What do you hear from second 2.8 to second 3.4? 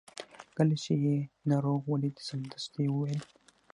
یې وویل.